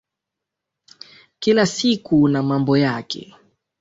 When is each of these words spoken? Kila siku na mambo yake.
Kila 1.39 1.65
siku 1.65 2.27
na 2.27 2.43
mambo 2.43 2.77
yake. 2.77 3.35